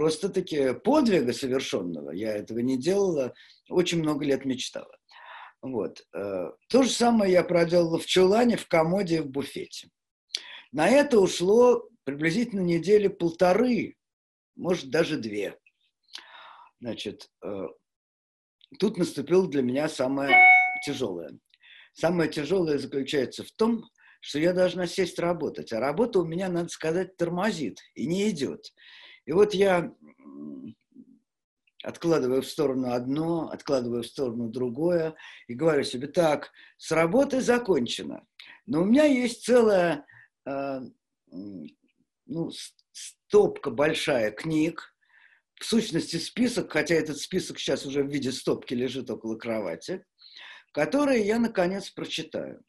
[0.00, 2.12] просто-таки подвига совершенного.
[2.12, 3.34] Я этого не делала,
[3.68, 4.96] очень много лет мечтала.
[5.60, 6.06] Вот.
[6.14, 9.90] А, то же самое я проделала в чулане, в комоде и в буфете.
[10.72, 13.98] На это ушло приблизительно недели полторы,
[14.56, 15.58] может, даже две.
[16.80, 17.66] Значит, э,
[18.78, 20.34] тут наступило для меня самое
[20.86, 21.38] тяжелое.
[21.92, 23.84] Самое тяжелое заключается в том,
[24.22, 28.72] что я должна сесть работать, а работа у меня, надо сказать, тормозит и не идет.
[29.30, 29.94] И вот я
[31.84, 35.14] откладываю в сторону одно, откладываю в сторону другое
[35.46, 38.26] и говорю себе, так, с работы закончено,
[38.66, 40.04] но у меня есть целая
[40.46, 40.80] э,
[42.26, 42.50] ну,
[42.90, 44.96] стопка большая книг,
[45.60, 50.04] в сущности список, хотя этот список сейчас уже в виде стопки лежит около кровати,
[50.72, 52.64] которые я наконец прочитаю.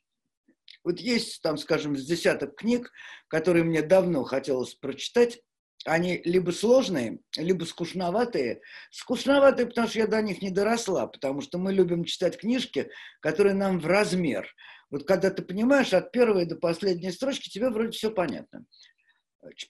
[0.83, 2.91] Вот есть там, скажем, с десяток книг,
[3.29, 5.41] которые мне давно хотелось прочитать.
[5.85, 8.61] Они либо сложные, либо скучноватые.
[8.91, 12.89] Скучноватые, потому что я до них не доросла, потому что мы любим читать книжки,
[13.19, 14.47] которые нам в размер.
[14.89, 18.65] Вот когда ты понимаешь от первой до последней строчки, тебе вроде все понятно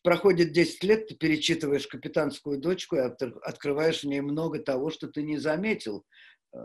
[0.04, 5.24] проходит 10 лет, ты перечитываешь «Капитанскую дочку» и открываешь в ней много того, что ты
[5.24, 6.06] не заметил
[6.54, 6.58] э,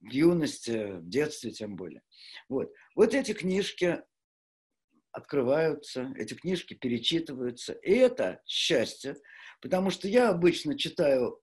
[0.00, 2.02] в юности, в детстве тем более.
[2.48, 4.02] Вот, вот эти книжки
[5.14, 7.72] открываются, эти книжки перечитываются.
[7.72, 9.16] И это счастье,
[9.62, 11.40] потому что я обычно читаю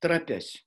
[0.00, 0.64] торопясь.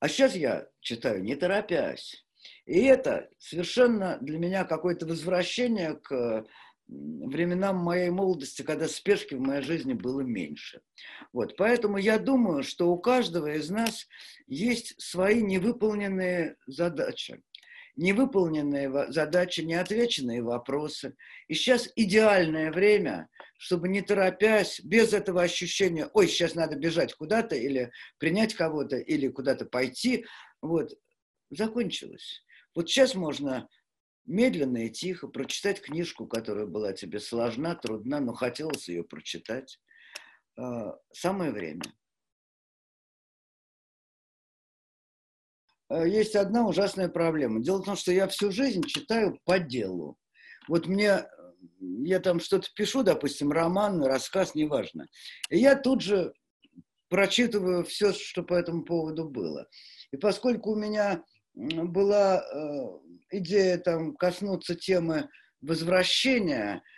[0.00, 2.24] А сейчас я читаю не торопясь.
[2.64, 6.46] И это совершенно для меня какое-то возвращение к
[6.86, 10.80] временам моей молодости, когда спешки в моей жизни было меньше.
[11.32, 14.06] Вот, поэтому я думаю, что у каждого из нас
[14.46, 17.42] есть свои невыполненные задачи.
[17.98, 21.16] Невыполненные задачи, неотвеченные вопросы.
[21.48, 27.56] И сейчас идеальное время, чтобы не торопясь, без этого ощущения, ой, сейчас надо бежать куда-то
[27.56, 30.24] или принять кого-то, или куда-то пойти,
[30.62, 30.92] вот,
[31.50, 32.44] закончилось.
[32.72, 33.68] Вот сейчас можно
[34.26, 39.80] медленно и тихо прочитать книжку, которая была тебе сложна, трудна, но хотелось ее прочитать.
[40.56, 41.82] А, самое время.
[45.90, 47.60] Есть одна ужасная проблема.
[47.60, 50.16] Дело в том, что я всю жизнь читаю по делу.
[50.68, 51.24] Вот мне,
[51.80, 55.06] я там что-то пишу, допустим, роман, рассказ, неважно.
[55.50, 56.32] И я тут же
[57.08, 59.66] прочитываю все, что по этому поводу было.
[60.12, 61.22] И поскольку у меня
[61.54, 65.28] была э, идея там коснуться темы
[65.60, 66.97] возвращения, э,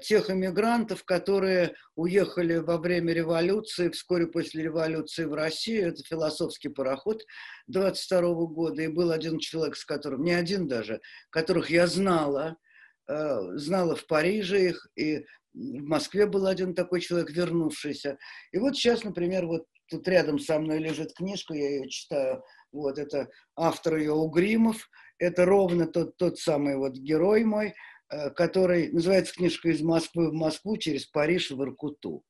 [0.00, 5.88] тех иммигрантов, которые уехали во время революции, вскоре после революции в Россию.
[5.88, 7.22] Это философский пароход
[7.66, 8.82] 22 года.
[8.82, 11.00] И был один человек, с которым, не один даже,
[11.30, 12.56] которых я знала,
[13.08, 18.18] э, знала в Париже их, и в Москве был один такой человек, вернувшийся.
[18.52, 22.98] И вот сейчас, например, вот тут рядом со мной лежит книжка, я ее читаю, вот
[22.98, 27.72] это автор ее Угримов, это ровно тот, тот самый вот герой мой, э,
[28.36, 32.24] который, называется книжка «Из Москвы в Москву через Париж в Иркуту».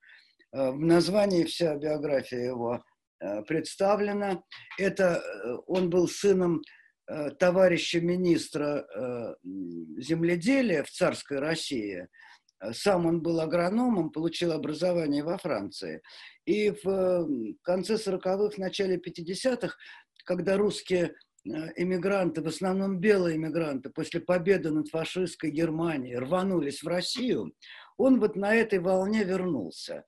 [0.52, 2.82] Э, в названии вся биография его
[3.20, 4.42] э, представлена.
[4.78, 5.22] Это
[5.66, 6.62] он был сыном
[7.38, 8.86] товарища министра
[9.96, 12.06] земледелия в царской России.
[12.72, 16.02] Сам он был агрономом, получил образование во Франции.
[16.44, 17.26] И в
[17.62, 19.74] конце 40-х, начале 50-х,
[20.26, 21.14] когда русские
[21.76, 27.52] эмигранты, в основном белые эмигранты, после победы над фашистской Германией рванулись в Россию,
[27.96, 30.04] он вот на этой волне вернулся.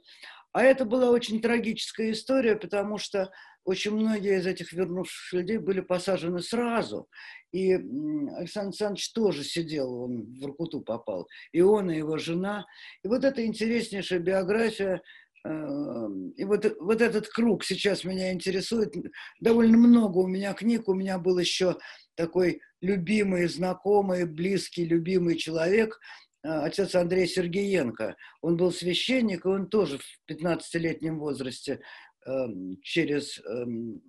[0.53, 3.31] А это была очень трагическая история, потому что
[3.65, 7.09] очень многие из этих вернувшихся людей были посажены сразу.
[7.53, 11.29] И Александр Александрович тоже сидел, он в Иркуту попал.
[11.53, 12.67] И он, и его жена.
[13.05, 15.03] И вот эта интереснейшая биография
[15.45, 18.95] и вот, вот этот круг сейчас меня интересует.
[19.41, 20.89] Довольно много у меня книг.
[20.89, 21.79] У меня был еще
[22.15, 25.99] такой любимый, знакомый, близкий, любимый человек,
[26.45, 28.17] э, отец Андрей Сергеенко.
[28.43, 31.81] Он был священник, и он тоже в 15-летнем возрасте
[32.27, 34.03] эм, через эм,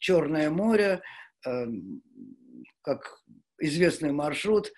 [0.00, 1.02] Черное море,
[2.82, 3.20] как
[3.60, 4.70] известный маршрут,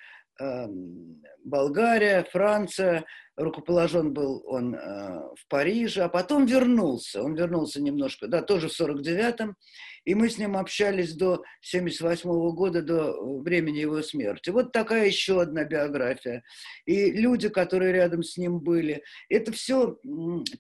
[1.44, 3.05] Болгария, Франция,
[3.37, 7.22] рукоположен был он э, в Париже, а потом вернулся.
[7.22, 9.57] Он вернулся немножко, да, тоже в 49-м,
[10.05, 14.50] и мы с ним общались до 78 -го года, до времени его смерти.
[14.50, 16.42] Вот такая еще одна биография.
[16.87, 19.03] И люди, которые рядом с ним были.
[19.29, 19.96] Это все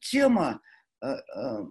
[0.00, 0.60] тема
[1.02, 1.64] э, э,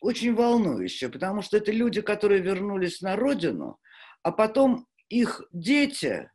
[0.00, 3.78] очень волнующая, потому что это люди, которые вернулись на родину,
[4.22, 6.30] а потом их дети,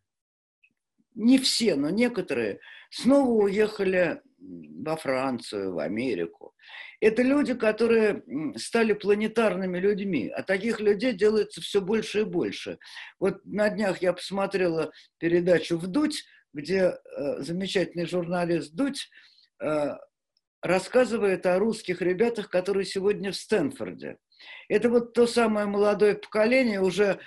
[1.17, 2.60] не все, но некоторые,
[2.91, 6.53] снова уехали во Францию, в Америку.
[6.99, 8.23] Это люди, которые
[8.56, 12.77] стали планетарными людьми, а таких людей делается все больше и больше.
[13.19, 19.10] Вот на днях я посмотрела передачу «Вдуть», где э, замечательный журналист Дудь
[19.60, 19.95] э,
[20.62, 24.17] рассказывает о русских ребятах, которые сегодня в Стэнфорде.
[24.69, 27.19] Это вот то самое молодое поколение, уже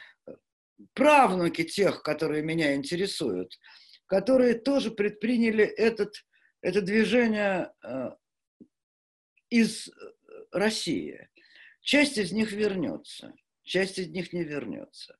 [0.95, 3.59] правнуки тех, которые меня интересуют–
[4.11, 6.27] которые тоже предприняли этот,
[6.63, 8.11] это движение э,
[9.51, 9.89] из
[10.51, 11.29] России.
[11.81, 15.17] Часть из них вернется, часть из них не вернется.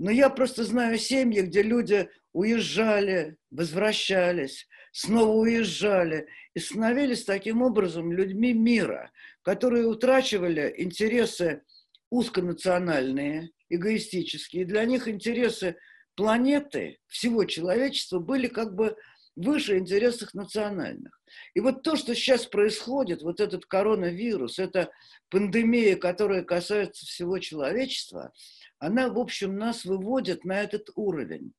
[0.00, 8.12] Но я просто знаю семьи, где люди уезжали, возвращались, снова уезжали и становились таким образом
[8.12, 11.62] людьми мира, которые утрачивали интересы
[12.10, 14.64] узконациональные, эгоистические.
[14.64, 15.76] Для них интересы
[16.14, 18.96] планеты, всего человечества были как бы
[19.36, 21.20] выше интересов национальных.
[21.54, 24.90] И вот то, что сейчас происходит, вот этот коронавирус, эта
[25.28, 28.32] пандемия, которая касается всего человечества,
[28.78, 31.52] она, в общем, нас выводит на этот уровень.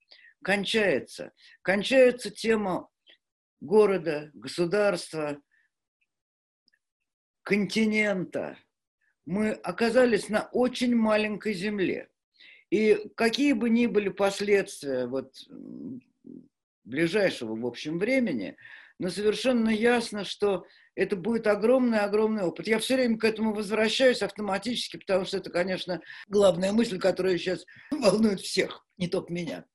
[0.44, 1.32] Кончается.
[1.62, 2.88] Кончается тема
[3.60, 5.42] города, государства,
[7.44, 8.58] континента.
[9.26, 12.10] Мы оказались на очень маленькой земле–
[12.70, 15.34] и какие бы ни были последствия вот
[16.84, 18.56] ближайшего, в общем, времени,
[19.00, 22.68] но совершенно ясно, что это будет огромный-огромный опыт.
[22.68, 27.66] Я все время к этому возвращаюсь автоматически, потому что это, конечно, главная мысль, которая сейчас
[27.92, 29.66] волнует всех, не только меня.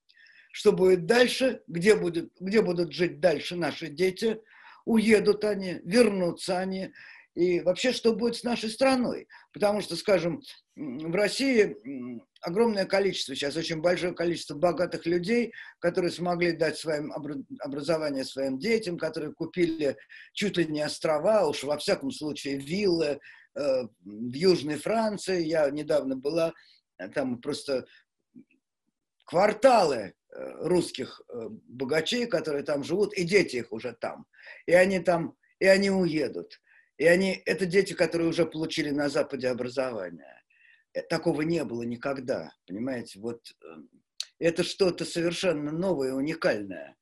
[0.52, 4.40] Что будет дальше, где, будет, где будут жить дальше наши дети,
[4.84, 6.92] уедут они, вернутся они,
[7.34, 9.28] и вообще, что будет с нашей страной.
[9.52, 10.42] Потому что, скажем,
[10.76, 11.76] в России
[12.40, 17.12] огромное количество, сейчас очень большое количество богатых людей, которые смогли дать своим
[17.60, 19.96] образование своим детям, которые купили
[20.32, 23.20] чуть ли не острова, уж во всяком случае виллы
[23.54, 25.44] э, в Южной Франции.
[25.44, 26.52] Я недавно была,
[26.98, 27.86] э, там просто
[29.26, 30.12] кварталы э,
[30.66, 34.26] русских э, богачей, которые там живут, и дети их уже там.
[34.66, 36.58] И они там, и они уедут.
[37.00, 40.42] И они, это дети, которые уже получили на Западе образование.
[40.92, 43.20] Э, такого не было никогда, понимаете?
[43.20, 43.88] Вот эм,
[44.38, 46.98] это что-то совершенно новое, уникальное.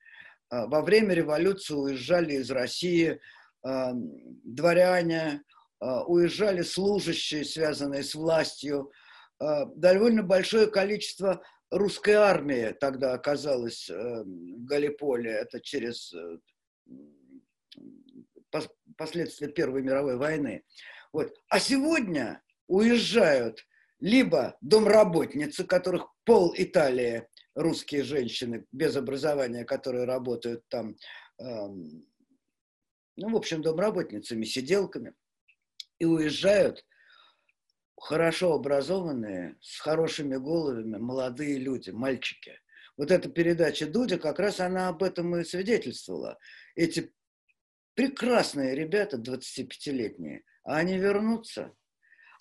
[0.51, 3.19] А, во время революции уезжали из России
[3.67, 5.43] эм, дворяне,
[5.81, 8.93] а, уезжали служащие, связанные с властью.
[9.41, 11.43] А, довольно большое количество
[11.73, 15.33] русской армии тогда оказалось эм, в Галиполе.
[15.33, 16.39] Это через э,
[18.99, 20.65] последствия Первой мировой войны.
[21.13, 21.33] Вот.
[21.49, 23.65] А сегодня уезжают
[24.01, 30.97] либо домработницы, которых пол Италии, русские женщины без образования, которые работают там,
[31.39, 32.07] эм,
[33.17, 35.15] ну, в общем, домработницами, сиделками,
[35.99, 36.85] и уезжают
[37.97, 42.61] хорошо образованные, с хорошими головами молодые люди, мальчики.
[42.97, 46.39] Вот эта передача Дудя, как раз она об этом и свидетельствовала.
[46.77, 47.13] Эти
[47.99, 51.75] прекрасные ребята, 25-летние, а они вернутся.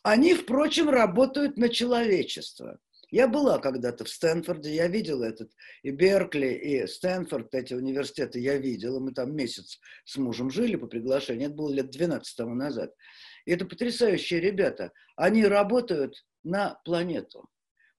[0.03, 2.77] Они, впрочем, работают на человечество.
[3.09, 5.51] Я была когда-то в Стэнфорде, я видела этот,
[5.81, 8.99] и Беркли, и Стэнфорд, эти университеты я видела.
[8.99, 12.93] Мы там месяц с мужем жили по приглашению, это было лет 12 тому назад.
[13.45, 14.91] И это потрясающие ребята.
[15.15, 17.49] Они работают на планету.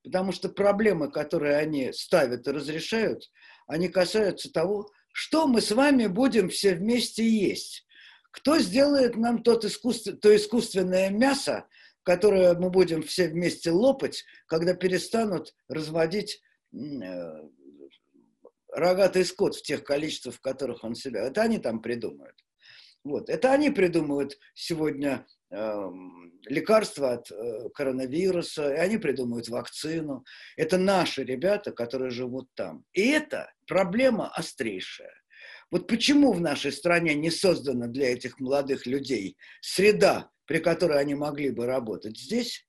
[0.05, 3.25] Потому что проблемы, которые они ставят и разрешают,
[3.67, 7.85] они касаются того, что мы с вами будем все вместе есть.
[8.31, 11.67] Кто сделает нам тот искусствен, то искусственное мясо,
[12.05, 16.41] которое мы будем все вместе лопать, когда перестанут разводить
[16.73, 16.79] э,
[18.69, 21.27] рогатый скот в тех количествах, в которых он себя.
[21.27, 22.37] Это они там придумают.
[23.03, 23.29] Вот.
[23.29, 30.25] Это они придумывают сегодня лекарства от э, коронавируса, и они придумывают вакцину.
[30.57, 32.85] Это наши ребята, которые живут там.
[32.93, 35.13] И это проблема острейшая.
[35.71, 41.15] Вот почему в нашей стране не создана для этих молодых людей среда, при которой они
[41.15, 42.67] могли бы работать здесь,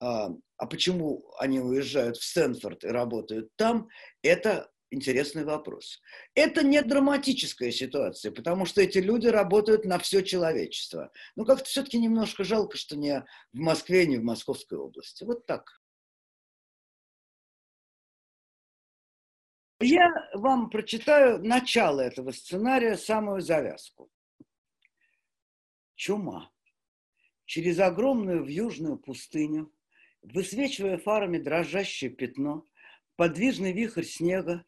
[0.00, 3.88] а, а почему они уезжают в Стэнфорд и работают там,
[4.22, 6.00] это интересный вопрос.
[6.34, 11.12] Это не драматическая ситуация, потому что эти люди работают на все человечество.
[11.36, 15.24] Ну, как-то все-таки немножко жалко, что не в Москве, не в Московской области.
[15.24, 15.80] Вот так.
[19.82, 24.10] Я вам прочитаю начало этого сценария, самую завязку.
[25.94, 26.50] Чума.
[27.46, 29.72] Через огромную вьюжную пустыню,
[30.22, 32.66] высвечивая фарами дрожащее пятно,
[33.16, 34.64] подвижный вихрь снега,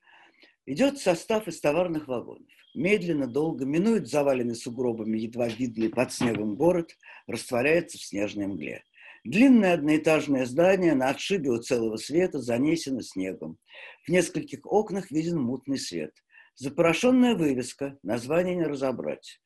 [0.67, 2.49] идет состав из товарных вагонов.
[2.75, 6.97] Медленно, долго, минует заваленный сугробами едва видный под снегом город,
[7.27, 8.83] растворяется в снежной мгле.
[9.25, 13.59] Длинное одноэтажное здание на отшибе у целого света занесено снегом.
[14.05, 16.13] В нескольких окнах виден мутный свет.
[16.57, 19.41] Запорошенная вывеска, название не разобрать.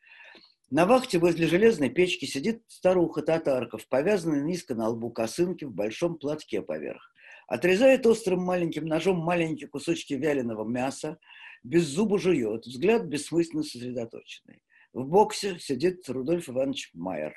[0.71, 6.17] На вахте возле железной печки сидит старуха-татарка в повязанной низко на лбу косынке в большом
[6.17, 7.13] платке поверх.
[7.47, 11.19] Отрезает острым маленьким ножом маленькие кусочки вяленого мяса,
[11.63, 14.63] без зуба жует, взгляд бессмысленно сосредоточенный.
[14.93, 17.35] В боксе сидит Рудольф Иванович Майер.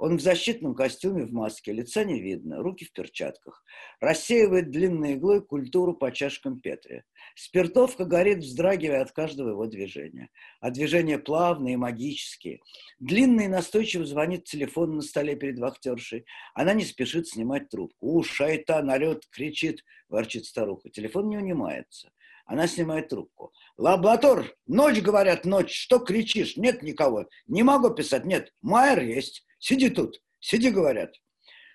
[0.00, 3.62] Он в защитном костюме, в маске, лица не видно, руки в перчатках.
[4.00, 7.04] Рассеивает длинной иглой культуру по чашкам Петри.
[7.34, 10.30] Спиртовка горит, вздрагивая от каждого его движения.
[10.62, 12.60] А движения плавные, магические.
[12.98, 16.24] Длинный настойчиво звонит телефон на столе перед вахтершей.
[16.54, 17.98] Она не спешит снимать трубку.
[18.00, 20.88] «У, шайтан, орет, кричит!»– ворчит старуха.
[20.88, 22.10] Телефон не унимается.
[22.46, 23.52] Она снимает трубку.
[23.76, 24.46] «Лабатор!
[24.66, 25.74] Ночь, говорят, ночь!
[25.74, 26.56] Что кричишь?
[26.56, 27.26] Нет никого!
[27.46, 28.24] Не могу писать!
[28.24, 28.54] Нет!
[28.62, 29.44] Майер есть!
[29.60, 31.14] Сиди тут, сиди, говорят.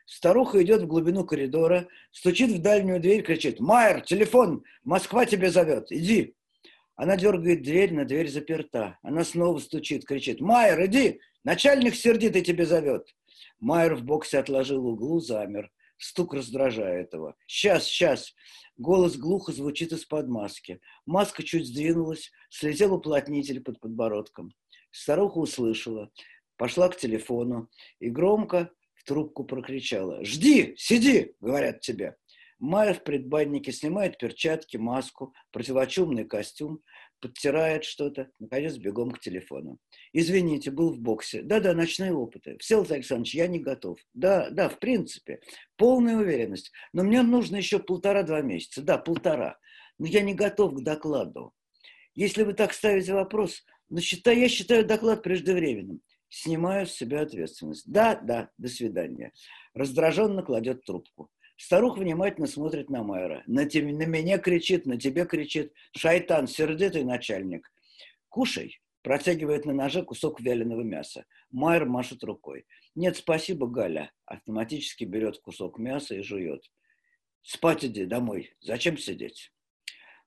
[0.06, 5.92] Старуха идет в глубину коридора, стучит в дальнюю дверь, кричит, «Майер, телефон, Москва тебя зовет,
[5.92, 6.36] иди!»
[6.96, 8.98] Она дергает дверь, на дверь заперта.
[9.02, 13.08] Она снова стучит, кричит, «Майер, иди, начальник сердитый тебе зовет!»
[13.60, 15.72] Майер в боксе отложил углу, замер.
[15.98, 17.36] Стук раздражает его.
[17.48, 18.34] «Сейчас, сейчас!»
[18.78, 20.82] Голос глухо звучит из-под маски.
[21.06, 24.54] Маска чуть сдвинулась, слетел уплотнитель под подбородком.
[24.92, 26.12] Старуха услышала
[26.58, 30.24] пошла к телефону и громко в трубку прокричала.
[30.24, 30.76] «Жди!
[30.78, 32.16] Сиди!»— говорят тебе.
[32.60, 36.82] Майя в предбаннике снимает перчатки, маску, противочумный костюм,
[37.20, 39.78] подтирает что-то, наконец бегом к телефону.
[40.14, 41.42] «Извините, был в боксе.
[41.42, 42.58] Да-да, ночные опыты.
[42.60, 44.00] Всеволод Александрович, я не готов.
[44.14, 45.42] Да, да, в принципе,
[45.76, 46.72] полная уверенность.
[46.94, 48.82] Но мне нужно еще полтора-два месяца.
[48.82, 49.58] Да, полтора.
[50.00, 51.54] Но я не готов к докладу.
[52.14, 56.02] Если вы так ставите вопрос, но считай, я считаю доклад преждевременным
[56.36, 57.90] снимаю с себя ответственность.
[57.90, 59.32] Да, да, до свидания.
[59.74, 61.30] Раздраженно кладет трубку.
[61.58, 63.44] Старуха внимательно смотрит на Майера.
[63.48, 65.72] На, тебе, на меня кричит, на тебе кричит.
[65.96, 67.72] Шайтан, сердитый начальник.
[68.28, 68.82] Кушай.
[69.02, 71.26] Протягивает на ноже кусок вяленого мяса.
[71.52, 72.66] Майер машет рукой.
[72.96, 74.12] Нет, спасибо, Галя.
[74.26, 76.64] Автоматически берет кусок мяса и жует.
[77.44, 78.56] Спать иди домой.
[78.62, 79.52] Зачем сидеть?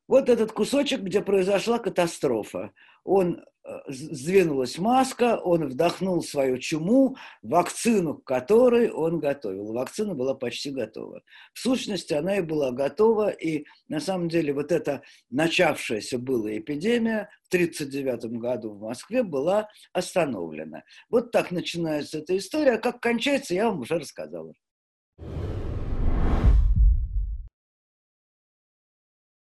[0.06, 2.72] Вот этот кусочек, где произошла катастрофа.
[3.04, 9.72] Он э, сдвинулась маска, он вдохнул свою чуму, вакцину к которой он готовил.
[9.72, 11.22] Вакцина была почти готова.
[11.52, 17.30] В сущности, она и была готова, и на самом деле вот эта начавшаяся была эпидемия
[17.44, 20.84] в 1939 году в Москве была остановлена.
[21.10, 22.72] Вот так начинается эта история.
[22.72, 24.52] А как кончается, я вам уже рассказала.